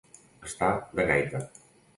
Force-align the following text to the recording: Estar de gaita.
Estar 0.49 0.71
de 1.01 1.07
gaita. 1.13 1.45